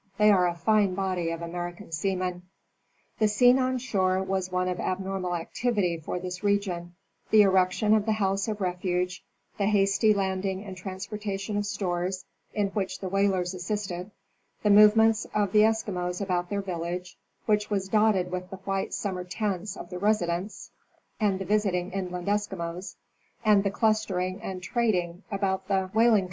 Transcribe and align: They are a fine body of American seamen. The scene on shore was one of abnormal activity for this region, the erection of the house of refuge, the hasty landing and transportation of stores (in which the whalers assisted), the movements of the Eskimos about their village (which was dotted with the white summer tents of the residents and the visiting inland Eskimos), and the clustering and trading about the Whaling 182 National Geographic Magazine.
They 0.17 0.31
are 0.31 0.47
a 0.47 0.55
fine 0.55 0.95
body 0.95 1.29
of 1.29 1.43
American 1.43 1.91
seamen. 1.91 2.41
The 3.19 3.27
scene 3.27 3.59
on 3.59 3.77
shore 3.77 4.23
was 4.23 4.51
one 4.51 4.67
of 4.67 4.79
abnormal 4.79 5.35
activity 5.35 5.97
for 5.99 6.17
this 6.17 6.43
region, 6.43 6.95
the 7.29 7.43
erection 7.43 7.93
of 7.93 8.07
the 8.07 8.13
house 8.13 8.47
of 8.47 8.61
refuge, 8.61 9.23
the 9.59 9.67
hasty 9.67 10.11
landing 10.11 10.65
and 10.65 10.75
transportation 10.75 11.55
of 11.55 11.67
stores 11.67 12.25
(in 12.51 12.69
which 12.69 12.97
the 12.99 13.09
whalers 13.09 13.53
assisted), 13.53 14.09
the 14.63 14.71
movements 14.71 15.27
of 15.35 15.51
the 15.51 15.61
Eskimos 15.61 16.19
about 16.19 16.49
their 16.49 16.63
village 16.63 17.15
(which 17.45 17.69
was 17.69 17.87
dotted 17.87 18.31
with 18.31 18.49
the 18.49 18.55
white 18.57 18.95
summer 18.95 19.23
tents 19.23 19.77
of 19.77 19.91
the 19.91 19.99
residents 19.99 20.71
and 21.19 21.37
the 21.37 21.45
visiting 21.45 21.91
inland 21.91 22.25
Eskimos), 22.27 22.95
and 23.45 23.63
the 23.63 23.69
clustering 23.69 24.41
and 24.41 24.63
trading 24.63 25.21
about 25.29 25.67
the 25.67 25.67
Whaling 25.67 25.69
182 25.69 25.69
National 25.69 25.89
Geographic 25.89 25.95
Magazine. 26.09 26.17